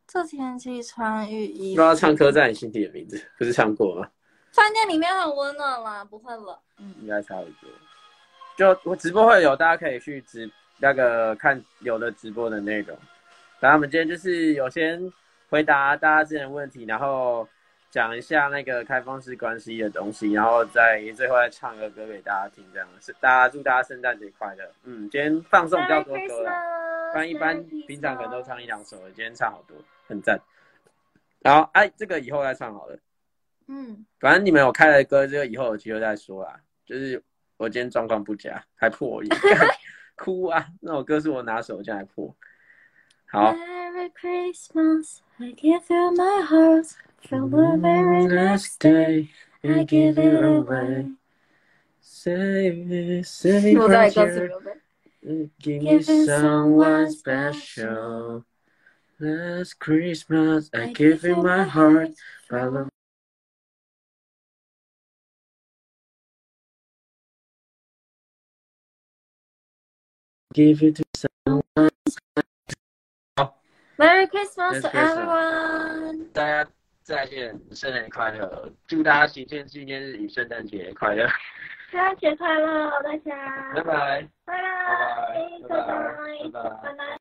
[0.08, 1.86] 这天气穿浴衣不知。
[1.86, 4.08] 道唱歌在你心底的名字，不是唱过吗？
[4.54, 6.58] 饭店里面很温暖啦，不会冷。
[6.80, 7.70] 嗯，应该差不多。
[8.58, 10.50] 就我直播会有，大家可以去直
[10.80, 12.98] 那个看有的直播的内容。
[13.60, 15.12] 然后我们今天就是有先
[15.50, 17.48] 回答大家之前的问题，然后
[17.90, 24.72] 讲一下那个开放式关系的东西，然后再最后再唱个歌给大家听，这样是大家祝大家圣诞节快乐。
[24.84, 26.52] 嗯，今天放送比较多歌了，
[27.14, 29.78] 不然一般平常可能都唱一两首，今天唱好多，
[30.08, 30.40] 很赞。
[31.40, 32.98] 然后哎，这个以后再唱好了。
[33.68, 36.60] 嗯，反正你们有开的歌，这个以后有机会再说啦。
[36.86, 37.22] 就是
[37.58, 39.68] 我今天状况不佳，还破音，干
[40.16, 40.66] 哭啊！
[40.82, 42.36] 那首歌是我拿手，这样还破。
[43.30, 43.54] 好。
[43.54, 46.92] Merry Christmas, I give you my heart.
[47.22, 49.30] From the very last day,
[49.64, 51.10] I give it away.
[52.02, 54.52] Save me, save no, right here.
[55.60, 58.46] Give me someone special.
[59.20, 62.12] Last Christmas, I, I gave you my heart.
[62.50, 62.88] Follow
[70.54, 71.04] Give it to
[71.46, 71.90] someone.
[73.98, 76.30] Merry Christmas to everyone.
[76.34, 76.68] Dad.
[77.08, 78.70] 再见，圣诞快乐！
[78.86, 81.26] 祝大家行宪纪念日与圣诞节快乐！
[81.90, 83.74] 圣诞节快乐，大家！
[83.74, 84.28] 拜拜。
[84.44, 85.40] 拜拜，
[85.70, 87.17] 拜拜拜拜，拜拜拜拜。